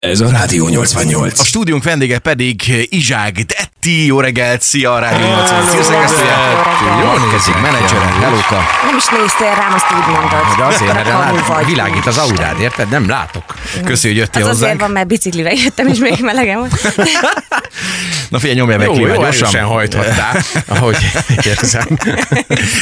[0.00, 1.40] Ez a Rádió 88.
[1.40, 4.06] A stúdiónk vendége pedig Izsák Detti.
[4.06, 6.36] Jó reggelt, szia a Rádió 88 hírszerkesztője.
[7.02, 8.60] Jó kezdik, menedzsere, hellóka.
[8.86, 10.56] Nem is néztél rám, azt úgy mondod.
[10.58, 12.88] De azért, mert lát, világít az aurád, érted?
[12.88, 13.44] Nem látok.
[13.84, 14.80] Köszi, hogy jöttél Az azért hozzánk.
[14.80, 16.96] van, mert biciklivel jöttem, és még melegem volt.
[18.28, 19.62] Na figyelj, nyomja meg Jó, jó, gyorsan.
[19.64, 20.42] hajthattál,
[20.78, 20.96] ahogy
[21.46, 21.86] érzem.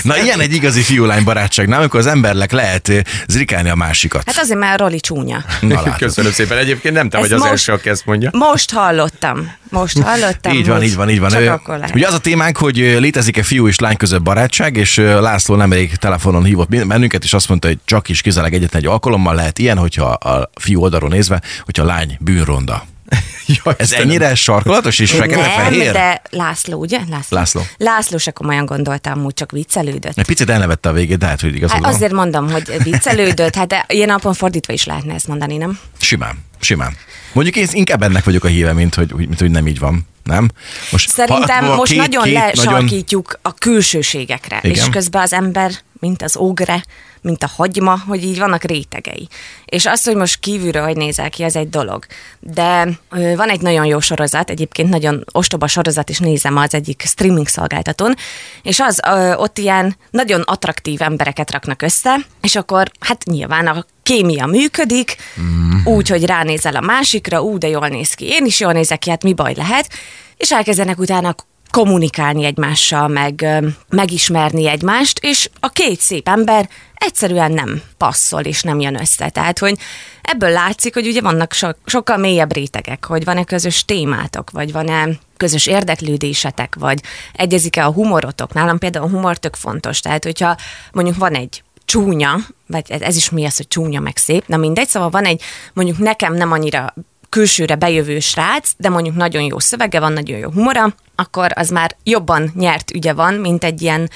[0.03, 1.79] Na ilyen egy igazi fiú-lány barátság, nem?
[1.79, 4.23] Amikor az embernek lehet eh, zrikálni a másikat.
[4.27, 5.45] Hát azért, mert a Roli csúnya.
[5.61, 5.97] Na.
[5.97, 6.59] Köszönöm szépen.
[6.59, 8.31] Egyébként nem te Ez vagy az most- első, aki ezt mondja.
[8.33, 9.53] Most hallottam.
[9.71, 10.53] Most hallottam.
[10.53, 11.31] Így van, így van, így van.
[11.31, 11.95] Csak Ö, akkor lehet.
[11.95, 16.45] Ugye az a témánk, hogy létezik-e fiú és lány között barátság, és László nemrég telefonon
[16.45, 20.05] hívott bennünket, és azt mondta, hogy csak is kizárólag egyetlen egy alkalommal lehet ilyen, hogyha
[20.07, 22.85] a fiú oldalról nézve, hogyha a lány bűnronda.
[23.65, 24.09] Jaj, Ez Istenem.
[24.09, 25.93] ennyire sarkolatos és fekete-fehér?
[25.93, 26.99] de László, ugye?
[27.11, 27.37] László.
[27.39, 27.61] László.
[27.77, 30.19] László se komolyan gondolta, amúgy csak viccelődött.
[30.19, 31.95] Egy picit elnevette a végét, de hát, hogy igazad Hát van.
[31.95, 33.55] azért mondom, hogy viccelődött.
[33.55, 35.79] Hát de ilyen napon fordítva is lehetne ezt mondani, nem?
[36.01, 36.97] Simán, simán.
[37.33, 40.07] Mondjuk én inkább ennek vagyok a híve, mint hogy, mint hogy nem így van.
[40.25, 40.51] Nem?
[40.91, 44.77] Most, Szerintem ha- most két- nagyon két lesarkítjuk a külsőségekre, Igen.
[44.77, 46.85] és közben az ember, mint az ogre,
[47.23, 49.29] mint a hagyma, hogy így vannak rétegei.
[49.65, 52.07] És az, hogy most kívülről hogy nézel ki, az egy dolog.
[52.41, 57.49] De van egy nagyon jó sorozat, egyébként nagyon ostoba sorozat, és nézem az egyik streaming
[57.49, 58.15] szolgáltatón,
[58.63, 59.01] és az
[59.37, 65.71] ott ilyen nagyon attraktív embereket raknak össze, és akkor hát nyilván a kémia működik, mm.
[65.85, 69.11] úgy, hogy ránézel a másikra, ú, de jól néz ki, én is jól nézek ki,
[69.11, 69.89] hát mi baj lehet,
[70.37, 71.35] és elkezdenek utána
[71.71, 73.47] kommunikálni egymással, meg
[73.89, 79.29] megismerni egymást, és a két szép ember egyszerűen nem passzol, és nem jön össze.
[79.29, 79.79] Tehát, hogy
[80.23, 85.09] ebből látszik, hogy ugye vannak so- sokkal mélyebb rétegek, hogy van-e közös témátok, vagy van-e
[85.37, 87.01] közös érdeklődésetek, vagy
[87.33, 88.53] egyezik-e a humorotok.
[88.53, 90.01] Nálam például a humor tök fontos.
[90.01, 90.57] Tehát, hogyha
[90.93, 94.89] mondjuk van egy csúnya, vagy ez is mi az, hogy csúnya meg szép, na mindegy,
[94.89, 96.95] szóval van egy, mondjuk nekem nem annyira
[97.29, 101.97] külsőre bejövő srác, de mondjuk nagyon jó szövege van, nagyon jó humora, akkor az már
[102.03, 104.11] jobban nyert ügye van, mint egy ilyen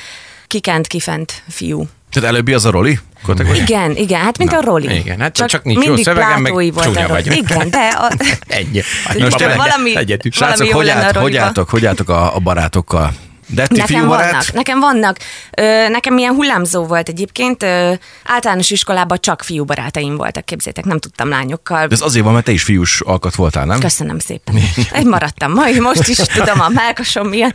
[0.47, 1.87] kikent, kifent fiú.
[2.13, 2.99] Tehát előbbi az a Roli?
[3.23, 3.63] Kategória?
[3.63, 4.95] Igen, igen, hát mint Na, a Roli.
[4.97, 7.23] igen, hát csak nincs jó szövegem, meg volt csúnya a Roli.
[7.23, 7.37] vagy.
[7.37, 8.13] Igen, de a,
[8.47, 8.85] Egy.
[9.19, 10.31] Most valami, egyetű.
[10.31, 13.13] Srácok, hogy, állt, hogy álltok, hogy álltok a, a barátokkal?
[13.55, 14.31] Detti Nekem fiúbarát?
[14.31, 15.17] vannak, nekem vannak.
[15.51, 17.63] Ö, nekem ilyen hullámzó volt egyébként.
[17.63, 17.93] Ö,
[18.25, 21.87] általános iskolában csak fiú barátaim voltak, képzétek, nem tudtam lányokkal.
[21.87, 23.81] De ez azért van, mert te is fiús alkat voltál, nem?
[23.81, 24.55] Köszönöm szépen.
[24.93, 25.53] Egy maradtam.
[25.53, 27.55] Majd most is tudom, a melkasom milyen.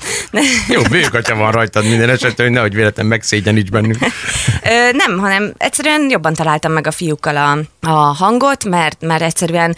[0.67, 3.97] Jó, bőgatya van rajtad minden esetben, hogy nehogy véletlen megszégyeníts bennünk.
[4.63, 9.75] Ö, nem, hanem egyszerűen jobban találtam meg a fiúkkal a, a hangot, mert, mert egyszerűen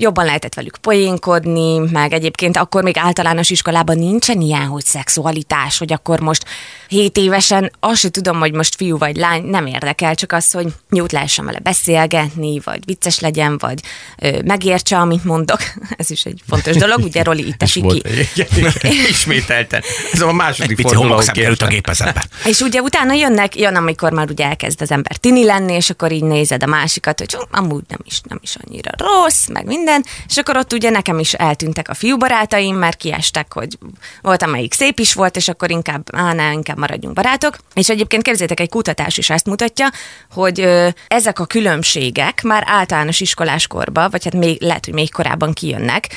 [0.00, 5.92] jobban lehetett velük poénkodni, meg egyébként akkor még általános iskolában nincsen ilyen, hogy szexualitás, hogy
[5.92, 6.44] akkor most
[6.88, 10.66] 7 évesen azt sem tudom, hogy most fiú vagy lány, nem érdekel, csak az, hogy
[10.90, 13.80] jót lehessen vele beszélgetni, vagy vicces legyen, vagy
[14.18, 15.58] ö, megértse, amit mondok.
[15.96, 18.02] Ez is egy fontos dolog, ugye Roli itt esik ki.
[19.08, 19.82] Ismételten.
[20.12, 21.68] Ez a második Pici forduló, került a kértem.
[21.68, 22.24] gépezetbe.
[22.50, 26.12] És ugye utána jönnek, jön, amikor már ugye elkezd az ember tini lenni, és akkor
[26.12, 29.89] így nézed a másikat, hogy "Hú, amúgy nem is, nem is annyira rossz, meg minden,
[30.28, 33.78] és akkor ott ugye nekem is eltűntek a fiú barátaim, mert kiestek, hogy
[34.22, 37.56] volt, amelyik szép is volt, és akkor inkább, á, ne, inkább maradjunk barátok.
[37.74, 39.90] És egyébként képzétek, egy kutatás is ezt mutatja,
[40.30, 45.52] hogy ö, ezek a különbségek már általános iskoláskorban, vagy hát még, lehet, hogy még korábban
[45.52, 46.08] kijönnek,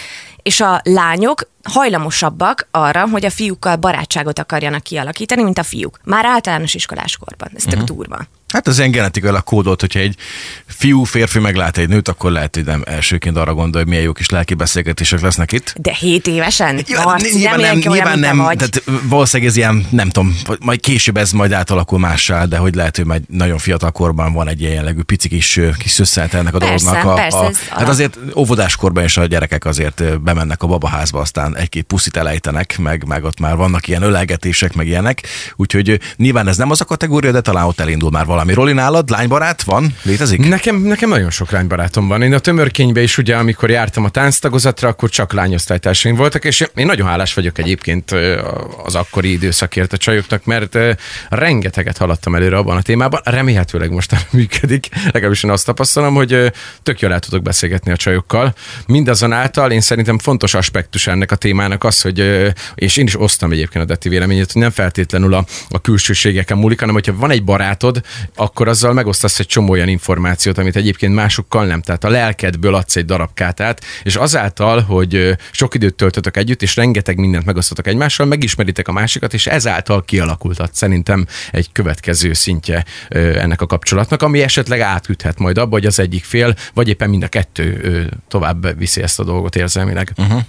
[0.44, 6.00] és a lányok hajlamosabbak arra, hogy a fiúkkal barátságot akarjanak kialakítani, mint a fiúk.
[6.04, 7.50] Már általános iskoláskorban.
[7.56, 8.28] Ez tök durva.
[8.54, 10.16] Hát az ilyen genetikailag kódolt, hogyha egy
[10.66, 14.12] fiú, férfi meglát egy nőt, akkor lehet, hogy nem elsőként arra gondol, hogy milyen jó
[14.12, 15.74] kis lelki beszélgetések lesznek itt.
[15.78, 16.84] De 7 évesen?
[16.88, 18.58] Ja, Marci, nyilván nem, olyan, nyilván nem, vagy.
[18.58, 22.96] tehát valószínűleg ez ilyen, nem tudom, majd később ez majd átalakul mássá, de hogy lehet,
[22.96, 26.58] hogy majd nagyon fiatal korban van egy ilyen jellegű pici kis, kis szösszelt ennek a
[26.58, 27.12] Persze, dolognak.
[27.12, 31.58] A, persze, a, ez hát azért óvodáskorban is a gyerekek azért bemennek a babaházba, aztán
[31.58, 35.22] egy-két puszit elejtenek, meg, meg ott már vannak ilyen ölelgetések, meg ilyenek,
[35.56, 38.43] úgyhogy nyilván ez nem az a kategória, de talán ott elindul már valami.
[38.52, 39.96] Roli nálad, lánybarát van?
[40.02, 40.48] Létezik?
[40.48, 42.22] Nekem, nekem nagyon sok lánybarátom van.
[42.22, 46.86] Én a tömörkénybe is ugye, amikor jártam a tánctagozatra, akkor csak lányosztálytársaim voltak, és én
[46.86, 48.12] nagyon hálás vagyok egyébként
[48.84, 50.78] az akkori időszakért a csajoknak, mert
[51.30, 53.22] rengeteget haladtam előre abban a témában.
[53.24, 56.52] Remélhetőleg most működik, legalábbis én azt tapasztalom, hogy
[56.84, 58.54] tök jól el tudok beszélgetni a csajokkal.
[58.88, 63.84] Mindazonáltal én szerintem fontos aspektus ennek a témának az, hogy, és én is osztam egyébként
[63.84, 68.02] a Detti véleményét, hogy nem feltétlenül a, a külsőségeken múlik, hanem hogyha van egy barátod,
[68.36, 71.82] akkor azzal megosztasz egy csomó olyan információt, amit egyébként másokkal nem.
[71.82, 76.76] Tehát a lelkedből adsz egy darab kátát, és azáltal, hogy sok időt töltötök együtt, és
[76.76, 83.62] rengeteg mindent megosztotok egymással, megismeritek a másikat, és ezáltal kialakultat szerintem egy következő szintje ennek
[83.62, 87.28] a kapcsolatnak, ami esetleg átüthet majd abba, hogy az egyik fél, vagy éppen mind a
[87.28, 90.12] kettő tovább viszi ezt a dolgot érzelmileg.
[90.18, 90.42] Uh-huh.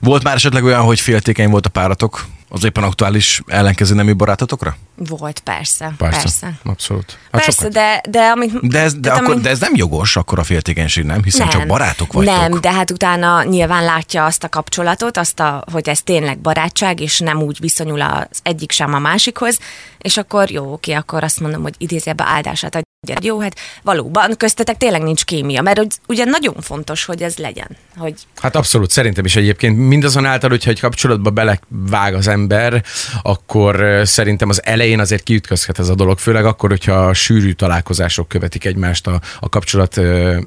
[0.00, 4.76] Volt már esetleg olyan, hogy féltékeny volt a páratok az éppen aktuális ellenkező nemű barátotokra?
[4.96, 5.92] Volt, persze.
[5.98, 7.18] Persze, Persze, abszolút.
[7.32, 7.72] Hát persze sokat.
[7.72, 8.68] de, de amit...
[8.68, 11.48] De ez, de, tehát akkor, ami- de ez nem jogos, akkor a féltékenység nem, hiszen
[11.48, 12.36] csak barátok vagytok.
[12.36, 17.00] Nem, de hát utána nyilván látja azt a kapcsolatot, azt a, hogy ez tényleg barátság,
[17.00, 19.58] és nem úgy viszonyul az egyik sem a másikhoz,
[19.98, 22.74] és akkor jó, oké, akkor azt mondom, hogy idézőjelben áldását
[23.10, 23.16] adja.
[23.22, 27.76] Jó, hát valóban köztetek tényleg nincs kémia, mert ugye nagyon fontos, hogy ez legyen.
[27.96, 32.82] Hogy Hát abszolút, szerintem is egyébként mindazonáltal, hogyha egy kapcsolatba belevág az ember,
[33.22, 38.64] akkor szerintem az elején azért kiütközhet ez a dolog, főleg akkor, hogyha sűrű találkozások követik
[38.64, 40.00] egymást a, a kapcsolat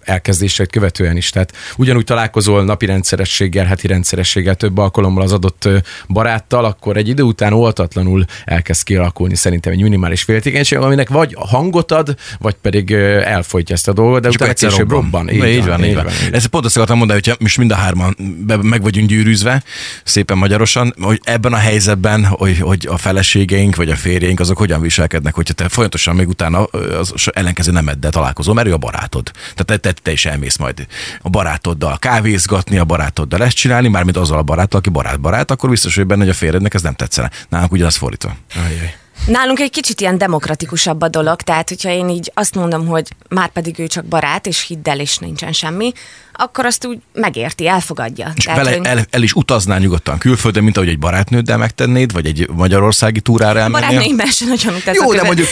[0.03, 1.29] elkezdését követően is.
[1.29, 5.69] Tehát ugyanúgy találkozol napi rendszerességgel, heti rendszerességgel, több alkalommal az adott
[6.07, 11.91] baráttal, akkor egy idő után oltatlanul elkezd kialakulni szerintem egy minimális féltékenység, aminek vagy hangot
[11.91, 12.15] ad,
[12.45, 12.91] vagy pedig
[13.23, 15.29] elfolytja ezt a dolgot, de utána később robban.
[15.29, 16.07] Így, így van, így van.
[16.31, 18.15] Ezt pont azt akartam mondani, hogy most mind a hárman
[18.61, 19.63] meg vagyunk gyűrűzve,
[20.03, 24.81] szépen magyarosan, hogy ebben a helyzetben, hogy, hogy a feleségeink vagy a férjeink azok hogyan
[24.81, 29.31] viselkednek, hogyha te folyamatosan még utána az ellenkező nemeddel találkozol, mert ő a barátod.
[29.55, 30.87] Tehát te, te, te is elmész majd
[31.21, 35.95] a barátoddal kávézgatni, a barátoddal ezt csinálni, mármint azzal a baráttal, aki barát-barát, akkor biztos,
[35.95, 37.31] hogy benne, hogy a férjednek ez nem tetszene.
[37.49, 38.35] Nálunk ugyanaz fordítva.
[38.55, 39.03] Ajaj.
[39.27, 43.49] Nálunk egy kicsit ilyen demokratikusabb a dolog, tehát hogyha én így azt mondom, hogy már
[43.49, 45.91] pedig ő csak barát, és hidd el, és nincsen semmi,
[46.37, 48.31] akkor azt úgy megérti, elfogadja.
[48.35, 52.11] És Tehát, vele hogy el, el, is utaznál nyugodtan külföldön, mint ahogy egy barátnőddel megtennéd,
[52.11, 53.87] vagy egy magyarországi túrára elmennél.
[53.87, 55.03] barátnőimben sem nagyon utazok.
[55.03, 55.47] Jó, de mondjuk,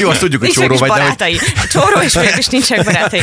[0.00, 1.38] jó, azt tudjuk, hogy csóró vagy, hogy barátai.
[1.70, 3.20] Csóró és fél is nincsenek barátai.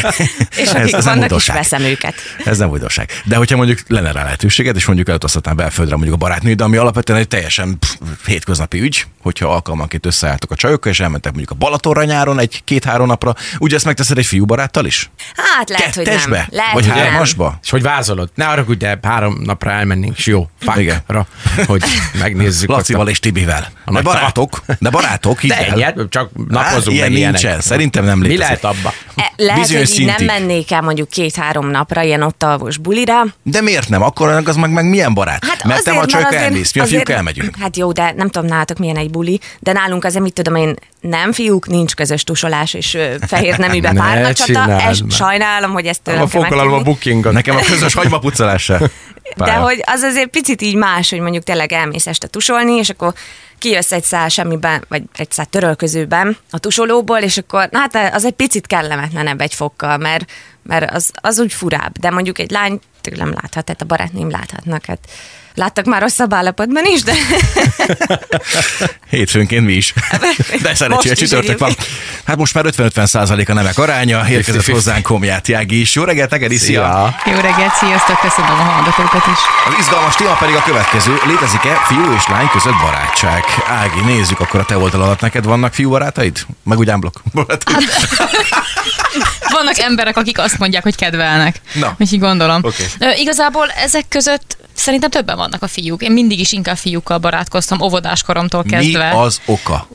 [0.58, 2.14] És Ez- akik ez nem vannak, is veszem őket.
[2.46, 3.10] Ez nem újdonság.
[3.24, 7.20] De hogyha mondjuk lenne rá lehetőséged, és mondjuk elutazhatnál belföldre mondjuk a barátnőd, ami alapvetően
[7.20, 7.96] egy teljesen pff,
[8.26, 13.36] hétköznapi ügy, hogyha alkalmanként összeálltok a csajokkal, és elmentek mondjuk a Balatonra nyáron egy-két-három napra,
[13.58, 15.10] ugye ezt megteszed egy fiú baráttal is?
[15.36, 16.14] Hát lehet, hogy nem.
[16.16, 16.48] Kettesbe?
[16.52, 16.86] Lehet, Vagy.
[16.98, 17.60] Hármasba?
[17.64, 18.30] És hogy vázolod?
[18.36, 21.26] Ne arra, hogy de három napra elmennénk, és jó, fakra,
[21.66, 21.84] hogy
[22.20, 22.70] megnézzük.
[22.70, 23.60] Lacival a- és Tibivel.
[23.86, 27.42] De nagy barátok, de barátok, hidd De ennyi, csak napozunk ilyen meg nincsen.
[27.44, 27.62] ilyenek.
[27.62, 28.44] Szerintem nem Mi létezik.
[28.44, 28.94] lehet abba?
[29.16, 33.22] E, Lehet, Bizonyos hogy így nem mennék el mondjuk két-három napra ilyen ott alvos bulira.
[33.44, 34.02] De miért nem?
[34.02, 35.46] Akkor az meg, meg milyen barát?
[35.46, 37.56] Hát Mert te azért, a csajok mert azért- elmész, mi a fiúk azért- elmegyünk.
[37.60, 40.76] Hát jó, de nem tudom nálatok milyen egy buli, de nálunk azért mit tudom én,
[41.10, 44.46] nem fiúk, nincs közös tusolás és fehér neműbe Ne párnacsata.
[44.46, 45.12] csináld Ez, már.
[45.12, 47.34] sajnálom, hogy ezt tőlem A kell fogalalom a bookingot.
[47.34, 48.80] Nekem a közös hagymapucolás se.
[49.36, 53.14] De hogy az azért picit így más, hogy mondjuk tényleg elmész este tusolni, és akkor
[53.58, 58.26] kijössz egy szál semmiben, vagy egy szál törölközőben a tusolóból, és akkor na, hát az
[58.26, 60.32] egy picit kellemetlenebb egy fokkal, mert,
[60.64, 61.98] mert az, az úgy furább.
[62.00, 64.86] De mondjuk egy lány tőlem láthat, tehát a barátném láthatnak.
[64.86, 65.00] Hát
[65.58, 67.14] láttak már rosszabb állapotban is, de
[69.10, 69.94] Hétfőnként mi is.
[70.64, 71.76] De szerencsére Most is csütörtök van.
[72.26, 74.30] Hát most már 50-50 százalék a nemek aránya.
[74.30, 74.72] Érkezett 50-50.
[74.72, 75.96] hozzánk Komját Jági is.
[75.96, 77.14] Jó reggelt, Egedi, szia!
[77.24, 77.34] Szia!
[77.34, 79.40] Jó reggelt, sziasztok, köszönöm a hallgatókat is.
[79.68, 81.18] Az izgalmas téma pedig a következő.
[81.26, 83.44] Létezik-e fiú és lány között barátság?
[83.68, 85.22] Ági, nézzük akkor a te oldaladat.
[85.22, 86.46] Neked vannak fiú barátaid?
[86.64, 87.22] Meg úgy ámblok.
[87.34, 87.78] barátaid?
[89.50, 91.62] Vannak emberek, akik azt mondják, hogy kedvelnek.
[91.74, 91.96] Na.
[92.00, 92.60] Úgyhogy gondolom.
[92.64, 92.84] Oké.
[93.00, 96.02] Ö, igazából ezek között szerintem többen vannak a fiúk.
[96.02, 99.10] Én mindig is inkább fiúkkal barátkoztam, óvodáskoromtól Mi kezdve.
[99.10, 99.88] az oka?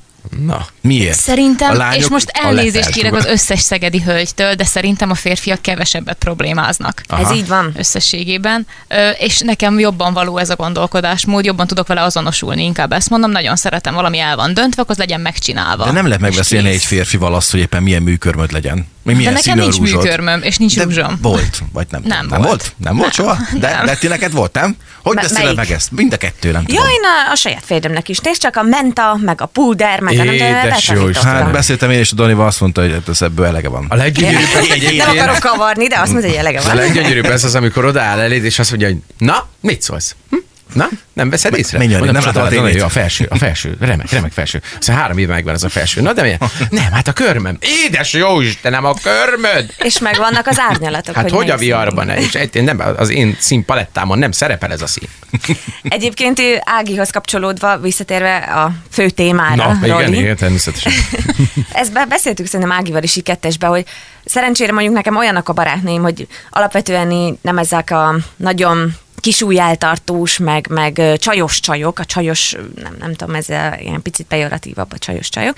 [0.44, 1.19] Na, Miért?
[1.19, 5.62] Szerintem, A lányok és most elnézést kérek az összes szegedi hölgytől, de szerintem a férfiak
[5.62, 7.02] kevesebbet problémáznak.
[7.08, 7.23] Aha.
[7.23, 7.73] ez így van.
[7.76, 13.10] összességében, Ö, és nekem jobban való ez a gondolkodásmód, jobban tudok vele azonosulni, inkább ezt
[13.10, 15.84] mondom, nagyon szeretem, valami el van döntve, akkor az legyen megcsinálva.
[15.84, 18.86] De nem lehet megbeszélni egy férfival azt, hogy éppen milyen műkörmöd legyen.
[19.05, 20.03] Még De milyen nekem színű a nincs rúzsod.
[20.03, 21.19] műkörmöm, és nincs De rúzsom.
[21.23, 22.03] Volt, vagy nem?
[22.05, 22.47] Nem nem volt.
[22.49, 22.75] volt?
[22.77, 23.37] Nem volt soha?
[23.59, 23.85] De, Nem.
[23.85, 24.77] de ti neked volt, nem?
[25.03, 25.56] Hogy Me- melyik?
[25.56, 25.91] meg ezt?
[25.91, 26.91] Mind a kettő, nem Ja, tudom.
[26.91, 28.19] én a, a saját férjemnek is.
[28.19, 31.09] Nézd csak a menta, meg a púder, meg a nem Édes jó.
[31.23, 33.87] Hát beszéltem én, és a Danival azt mondta, hogy hát ez ebből elege van.
[33.89, 36.77] a leggyönyörűbb Nem egyébként, akarok kavarni, de azt mondja, hogy elege a van.
[36.77, 40.15] leggyönyörűbb ez az, amikor odaáll eléd, és azt mondja, hogy na, mit szólsz?
[40.31, 40.37] Hm?
[40.72, 41.79] Na, nem veszed észre?
[41.79, 44.62] menj Mondom, nem "Csodál, láttad a tévét?" A felső, a felső, remek, remek felső.
[44.79, 46.00] Aztán három éve megvan ez a felső.
[46.00, 46.38] Na, de milyen?
[46.70, 47.58] Nem, hát a körmöm.
[47.60, 49.74] Édes jó Istenem, a körmöd!
[49.79, 51.14] És megvannak az árnyalatok.
[51.14, 52.08] Hát hogy, hogy a melyik viarban?
[52.08, 55.08] És egy, nem, az én színpalettámon nem szerepel ez a szín.
[55.82, 60.93] Egyébként Ágihoz kapcsolódva, visszatérve a fő témára, Na, igen, Roli, igen, természetesen.
[61.72, 63.84] ezt be- beszéltük szerintem Ágival is így kettesbe, hogy
[64.24, 70.67] szerencsére mondjuk nekem olyanok a barátnőim, hogy alapvetően így nem ezek a nagyon kisújjeltartós, meg,
[70.70, 73.48] meg csajos csajok, a csajos, nem, nem tudom, ez
[73.79, 75.56] ilyen picit pejoratívabb a csajos csajok.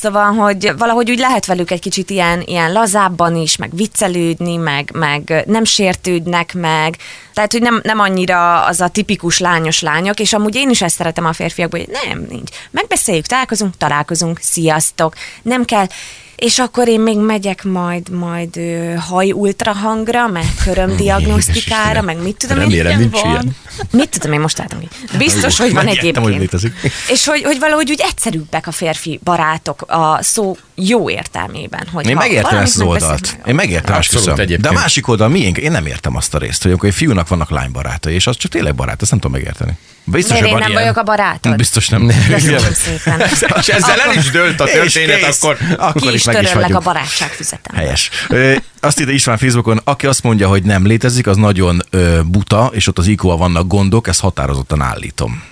[0.00, 4.90] Szóval, hogy valahogy úgy lehet velük egy kicsit ilyen, ilyen lazábban is, meg viccelődni, meg,
[4.94, 6.96] meg nem sértődnek meg,
[7.34, 10.96] tehát, hogy nem, nem annyira az a tipikus lányos lányok, és amúgy én is ezt
[10.96, 12.50] szeretem a férfiakból, hogy nem, nincs.
[12.70, 15.14] Megbeszéljük, találkozunk, találkozunk, sziasztok.
[15.42, 15.86] Nem kell,
[16.36, 18.60] és akkor én még megyek majd majd
[19.08, 22.62] haj ultrahangra, meg körömdiagnosztikára, meg mit tudom én.
[22.62, 23.30] Remélem, nincs van.
[23.30, 23.56] ilyen.
[23.90, 24.78] Mit tudom én most látom,
[25.18, 26.62] biztos, hogy van Megijedtem, hogy egyébként.
[26.62, 26.92] létezik.
[27.08, 31.86] És hogy, hogy valahogy úgy egyszerűbbek a férfi barátok a szó jó értelmében.
[31.92, 33.38] Hogy Én megértem ezt az oldalt.
[33.46, 34.34] Én megértem, Abszolút köszönöm.
[34.36, 34.76] De egyébként.
[34.76, 35.58] a másik oldal miénk?
[35.58, 38.50] Én nem értem azt a részt, hogy amikor egy fiúnak vannak lánybarátai, és az csak
[38.50, 39.72] tényleg barát, ezt nem tudom megérteni.
[40.06, 40.80] Biztos, Miért én nem ilyen.
[40.82, 41.56] vagyok a barátod?
[41.56, 42.12] Biztos nem.
[42.28, 43.20] Köszönöm szépen.
[43.60, 46.72] És ezzel el is dőlt a történet, akkor akkor is is meg is töröllek a
[46.72, 46.94] vagyunk.
[46.94, 47.76] barátságfüzetem.
[47.76, 48.10] Helyes.
[48.28, 52.70] Ö, azt írja István Facebookon, aki azt mondja, hogy nem létezik, az nagyon ö, buta,
[52.72, 55.42] és ott az iq vannak gondok, ezt határozottan állítom.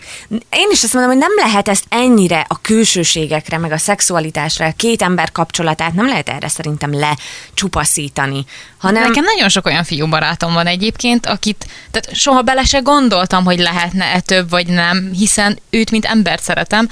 [0.51, 4.73] Én is azt mondom, hogy nem lehet ezt ennyire a külsőségekre, meg a szexualitásra, a
[4.77, 8.45] két ember kapcsolatát nem lehet erre szerintem lecsupaszítani,
[8.79, 13.45] hanem Nekem nagyon sok olyan fiú barátom van egyébként, akit tehát soha bele se gondoltam,
[13.45, 16.89] hogy lehetne-e több vagy nem, hiszen őt, mint embert szeretem.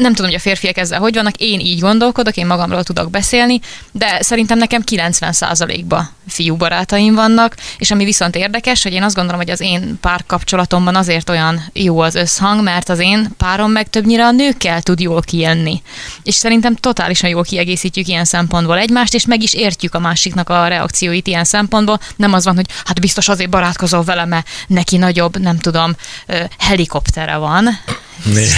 [0.00, 3.60] Nem tudom, hogy a férfiak ezzel hogy vannak, én így gondolkodok, én magamról tudok beszélni,
[3.92, 9.40] de szerintem nekem 90%-ba fiú barátaim vannak, és ami viszont érdekes, hogy én azt gondolom,
[9.40, 14.26] hogy az én párkapcsolatomban azért olyan jó az összhang, mert az én párom meg többnyire
[14.26, 15.82] a nőkkel tud jól kijönni.
[16.22, 20.66] És szerintem totálisan jól kiegészítjük ilyen szempontból egymást, és meg is értjük a másiknak a
[20.66, 22.00] reakcióit ilyen szempontból.
[22.16, 25.96] Nem az van, hogy hát biztos azért barátkozol vele, mert neki nagyobb, nem tudom,
[26.58, 27.68] helikoptere van.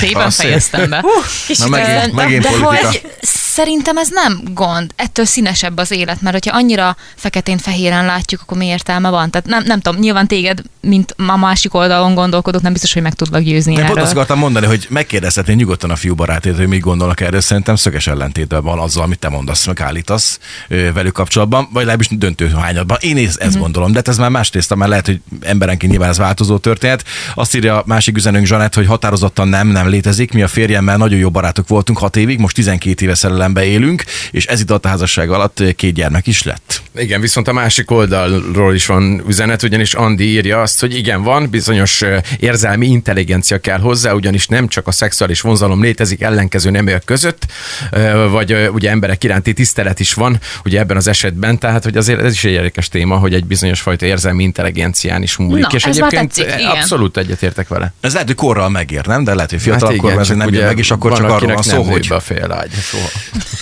[0.01, 0.47] Szépen az szép.
[0.47, 1.05] fejeztem be.
[1.59, 2.87] Na megint, De- megint de politika.
[2.87, 4.91] hogy szerintem ez nem gond.
[4.97, 9.31] Ettől színesebb az élet, mert hogyha annyira feketén-fehéren látjuk, akkor mi értelme van?
[9.31, 13.15] Tehát nem, nem tudom, nyilván téged, mint a másik oldalon gondolkodok, nem biztos, hogy meg
[13.15, 16.81] tudlak győzni Én pont azt akartam mondani, hogy megkérdezhetné nyugodtan a fiú barátét, hogy mit
[16.81, 17.41] gondolnak erről.
[17.41, 20.39] Szerintem szöges ellentétben van azzal, amit te mondasz, meg állítasz
[20.69, 22.97] velük kapcsolatban, vagy legalábbis döntő hányadban.
[23.01, 23.59] Én ezt, Mhm.
[23.59, 27.05] gondolom, de hát ez már másrészt, mert lehet, hogy emberenként nyilván ez változó történet.
[27.35, 30.33] Azt írja a másik üzenőnk Zsanett, hogy határozottan nem, nem létezik.
[30.33, 34.47] Mi a férjemmel nagyon jó barátok voltunk hat évig, most 12 éve szerelembe élünk, és
[34.47, 36.83] ez idő a házasság alatt két gyermek is lett.
[36.97, 41.51] Igen, viszont a másik oldalról is van üzenet, ugyanis Andi írja azt, hogy igen, van,
[41.51, 42.03] bizonyos
[42.39, 47.47] érzelmi intelligencia kell hozzá, ugyanis nem csak a szexuális vonzalom létezik ellenkező neműek között,
[48.31, 52.33] vagy ugye emberek iránti tisztelet is van, ugye ebben az esetben, tehát hogy azért ez
[52.33, 55.63] is egy érdekes téma, hogy egy bizonyos fajta érzelmi intelligencián is múlik.
[55.63, 57.93] Na, és ez már egyébként tetszik, abszolút egyetértek vele.
[58.01, 59.25] Ez lehet, hogy korral megér, nem?
[59.25, 61.63] De lehet, hogy fiatal hát ez csak nem ugye meg, és akkor csak arról van
[61.63, 62.71] szó, hogy a félágy.
[62.73, 63.09] Soha.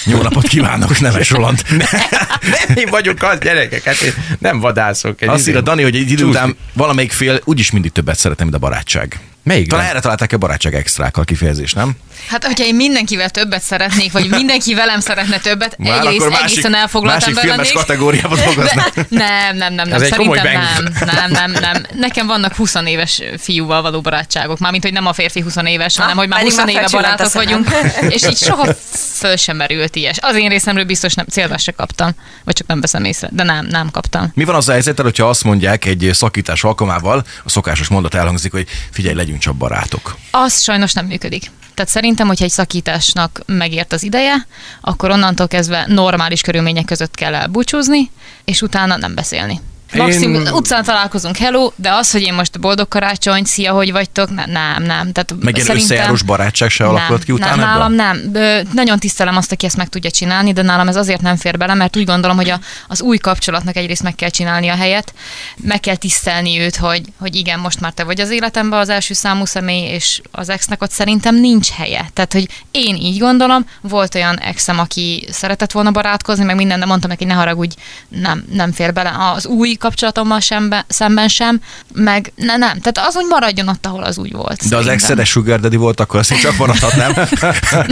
[0.05, 1.63] jó napot kívánok, neves Roland.
[2.67, 5.23] nem én vagyok az gyerekek, hát én nem vadászok.
[5.23, 8.47] Egy Azt izé- írja Dani, hogy egy idő után valamelyik fél úgyis mindig többet szeretem,
[8.47, 9.21] mint a barátság.
[9.43, 9.69] Melyik?
[9.69, 11.93] Talán erre találták a barátság extrákkal kifejezés, nem?
[12.29, 16.75] Hát, hogyha én mindenkivel többet szeretnék, vagy mindenki velem szeretne többet, Már egyrészt másik- egészen
[16.75, 17.87] elfoglalt másik ember filmes lennék.
[17.87, 18.95] kategóriába dolgoznak.
[18.95, 20.03] De, nem, nem, nem, nem.
[20.03, 21.83] Ez Szerintem nem, nem, nem, nem.
[21.95, 24.59] Nekem vannak 20 éves fiúval való barátságok.
[24.59, 27.33] Mármint, hogy nem a férfi 20 éves, hanem hogy már pedig 20 már éve barátok
[27.33, 27.69] vagyunk.
[28.15, 28.67] És így soha
[29.13, 30.17] föl sem merült ilyes.
[30.21, 32.11] Az én részemről biztos nem, célba se kaptam.
[32.45, 33.29] Vagy csak nem veszem észre.
[33.33, 34.31] De nem, nem kaptam.
[34.35, 38.53] Mi van az a helyzettel, hogyha azt mondják egy szakítás alkalmával, a szokásos mondat elhangzik,
[38.53, 40.17] hogy figyelj, legyünk csak barátok.
[40.31, 41.51] Az sajnos nem működik.
[41.75, 44.47] Tehát szerintem, hogyha egy szakításnak megért az ideje,
[44.81, 48.11] akkor onnantól kezdve normális körülmények között kell elbúcsúzni,
[48.45, 49.61] és utána nem beszélni.
[49.93, 54.31] Maximum, Én- utcán találkozunk, hello, de az, hogy én most boldog karácsony, szia, hogy vagytok,
[54.31, 55.13] ne, nem, nem.
[55.13, 58.31] Tehát Meg ilyen összejárós barátság se alakult ki utána nem, nálam nem.
[58.33, 61.59] Ö, nagyon tisztelem azt, aki ezt meg tudja csinálni, de nálam ez azért nem fér
[61.59, 65.15] bele, mert úgy gondolom, hogy a, az új kapcsolatnak egyrészt meg kell csinálni a helyet,
[65.57, 69.15] meg kell tisztelni őt, hogy, hogy igen, most már te vagy az életemben az első
[69.15, 72.11] számú személy, és az exnek ott szerintem nincs helye.
[72.13, 76.87] Tehát, hogy én így gondolom, volt olyan exem, aki szeretett volna barátkozni, meg minden, de
[76.87, 77.75] mondtam neki, ne haragudj,
[78.09, 79.15] nem, nem fér bele.
[79.35, 81.61] Az új kapcsolatommal sem, szemben sem,
[81.95, 82.81] meg ne, nem.
[82.81, 84.57] Tehát az úgy maradjon ott, ahol az úgy volt.
[84.57, 84.93] De az szerintem.
[84.93, 87.13] exedes sugar daddy volt, akkor azt csak maradhat, nem?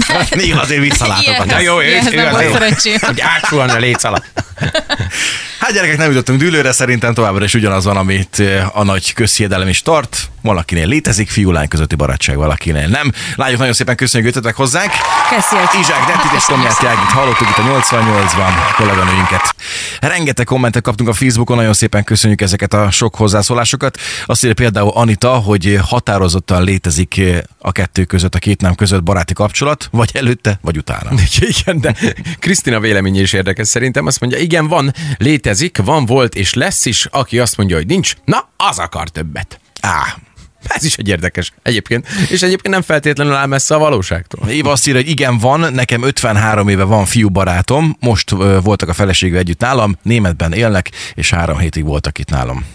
[0.41, 1.61] Néha azért visszaláthatatlan.
[1.61, 2.53] Ilyenhez- jó, az volt jó.
[2.53, 2.97] szerencsém.
[3.07, 4.25] Hogy átsuhan a léc alatt.
[5.59, 8.43] Hát gyerekek, nem jutottunk dűlőre, szerintem továbbra is ugyanaz van, amit
[8.73, 10.31] a nagy közhiedelem is tart.
[10.41, 13.13] Valakinél létezik fiú-lány közötti barátság, valakinél nem.
[13.37, 14.91] Lányok, nagyon szépen köszönjük, hogy jöttetek hozzánk.
[15.29, 19.55] Hogy Izsák Dettit és Tomját Jágit hallottuk itt a 88-ban a kolléganőinket.
[20.01, 23.99] Rengeteg kommentet kaptunk a Facebookon, nagyon szépen köszönjük ezeket a sok hozzászólásokat.
[24.27, 29.03] Azt írja például Anita, hogy határozottan létezik eh, a kettő között, a két nem között
[29.03, 31.11] baráti kapcsolat, vagy előtte, vagy utána.
[31.59, 31.95] Igen, de
[32.39, 34.07] Krisztina véleménye is érdekes szerintem.
[34.07, 38.15] Azt mondja, igen, van, létezik, van, volt és lesz is, aki azt mondja, hogy nincs,
[38.25, 39.61] na, az akar többet.
[39.81, 40.17] Á,
[40.77, 42.07] Ez is egy érdekes egyébként.
[42.09, 44.49] És egyébként nem feltétlenül áll messze a valóságtól.
[44.49, 48.89] Éva azt írja, hogy igen, van, nekem 53 éve van fiú barátom, most ö, voltak
[48.89, 52.67] a feleségű együtt nálam, németben élnek, és három hétig voltak itt nálam.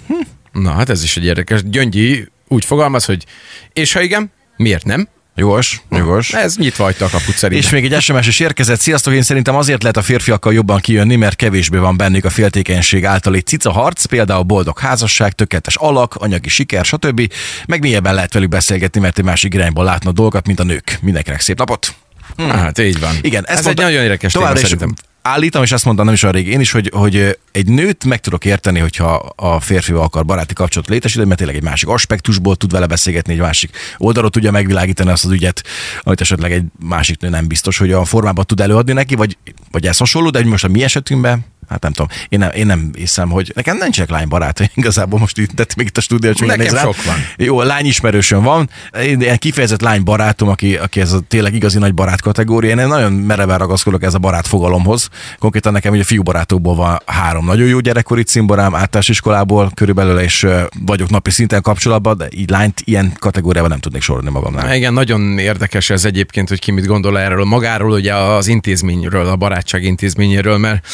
[0.52, 1.63] Na hát ez is egy érdekes.
[1.63, 3.25] Gyöngyi úgy fogalmaz, hogy
[3.74, 5.08] és ha igen, miért nem?
[5.36, 6.34] Jogos, jogos.
[6.34, 7.68] Ez nyitva hagyta a kaput szerintem.
[7.68, 8.80] És még egy SMS is érkezett.
[8.80, 13.06] Sziasztok, én szerintem azért lehet a férfiakkal jobban kijönni, mert kevésbé van bennük a féltékenység
[13.06, 17.34] által egy cica harc, például boldog házasság, tökéletes alak, anyagi siker, stb.
[17.66, 20.98] Meg mélyebben lehet velük beszélgetni, mert egy másik irányból látnak dolgokat, mint a nők.
[21.02, 21.94] Mindenkinek szép napot!
[22.38, 23.16] Hát így van.
[23.22, 24.94] Igen, ez mondta- egy nagyon érdekes téma szerintem.
[25.25, 28.20] Állítom, és azt mondtam nem is olyan rég én is, hogy, hogy egy nőt meg
[28.20, 32.72] tudok érteni, hogyha a férfival akar baráti kapcsolatot létesíteni, mert tényleg egy másik aspektusból tud
[32.72, 35.63] vele beszélgetni, egy másik oldalról tudja megvilágítani azt az ügyet,
[36.01, 39.38] amit esetleg egy másik nő nem biztos, hogy a formában tud előadni neki, vagy,
[39.72, 42.65] vagy ez hasonló, de hogy most a mi esetünkben, hát nem tudom, én nem, én
[42.65, 46.48] nem hiszem, hogy nekem nincsenek lánybarátaim, igazából most itt, tett még itt a stúdió, csak
[46.48, 46.84] Nekem rám.
[46.84, 47.15] sok van.
[47.38, 48.70] Jó, lányismerősöm van,
[49.01, 52.70] én kifejezett lánybarátom, aki, aki ez a tényleg igazi nagy barát kategória.
[52.77, 55.10] Én nagyon mereven ragaszkodok ez a barát fogalomhoz.
[55.39, 60.48] Konkrétan nekem ugye fiúbarátokból van három nagyon jó gyerekkori cimborám, általános iskolából körülbelül, és
[60.86, 64.75] vagyok napi szinten kapcsolatban, de így lányt ilyen kategóriában nem tudnék sorolni magamnál.
[64.75, 69.36] Igen, nagyon érdekes ez egyébként, hogy ki mit gondol erről magáról, ugye az intézményről, a
[69.36, 70.88] barátság intézményéről, mert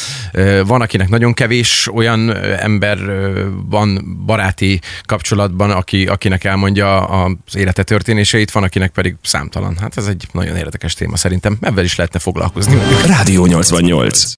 [0.66, 2.98] van, akinek nagyon kevés olyan ember
[3.68, 9.76] van baráti kapcsolatban, aki, akinek elmondja az élete történéseit, van, akinek pedig számtalan.
[9.80, 11.58] Hát ez egy nagyon érdekes téma szerintem.
[11.60, 12.78] Ebben is lehetne foglalkozni.
[13.06, 14.32] Rádió 88.